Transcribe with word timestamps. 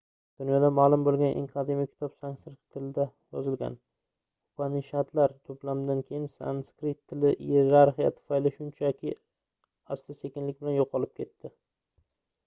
dunyoda 0.41 0.69
maʼlum 0.75 1.01
boʻlgan 1.07 1.33
eng 1.41 1.43
qadimiy 1.57 1.87
kitob 1.89 2.13
sanskrit 2.23 2.55
tilida 2.77 3.05
yozilgan 3.37 3.75
upanishadlar 3.81 5.35
toʻplamidan 5.51 6.01
keyin 6.09 6.25
sanskrit 6.37 7.01
tili 7.13 7.33
iyerarxiya 7.51 8.11
tufayli 8.17 8.55
shunchaki 8.59 9.13
asta-sekinlik 9.99 10.61
bilan 10.65 10.79
yoʻqolib 10.81 11.17
ketdi 11.23 11.53